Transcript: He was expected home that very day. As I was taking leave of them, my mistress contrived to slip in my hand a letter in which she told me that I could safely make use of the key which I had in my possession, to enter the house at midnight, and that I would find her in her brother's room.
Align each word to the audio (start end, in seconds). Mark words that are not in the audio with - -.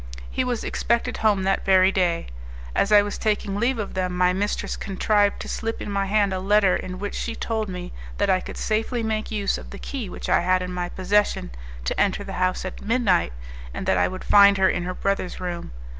He 0.31 0.43
was 0.43 0.63
expected 0.63 1.17
home 1.17 1.43
that 1.43 1.63
very 1.63 1.91
day. 1.91 2.25
As 2.75 2.91
I 2.91 3.03
was 3.03 3.19
taking 3.19 3.55
leave 3.57 3.77
of 3.77 3.93
them, 3.93 4.17
my 4.17 4.33
mistress 4.33 4.75
contrived 4.75 5.39
to 5.41 5.47
slip 5.47 5.79
in 5.79 5.91
my 5.91 6.07
hand 6.07 6.33
a 6.33 6.39
letter 6.39 6.75
in 6.75 6.97
which 6.97 7.13
she 7.13 7.35
told 7.35 7.69
me 7.69 7.93
that 8.17 8.27
I 8.27 8.39
could 8.39 8.57
safely 8.57 9.03
make 9.03 9.29
use 9.29 9.59
of 9.59 9.69
the 9.69 9.77
key 9.77 10.09
which 10.09 10.27
I 10.27 10.39
had 10.39 10.63
in 10.63 10.73
my 10.73 10.89
possession, 10.89 11.51
to 11.83 11.99
enter 11.99 12.23
the 12.23 12.33
house 12.41 12.65
at 12.65 12.81
midnight, 12.81 13.31
and 13.75 13.85
that 13.85 13.99
I 13.99 14.07
would 14.07 14.23
find 14.23 14.57
her 14.57 14.67
in 14.67 14.85
her 14.85 14.95
brother's 14.95 15.39
room. 15.39 15.71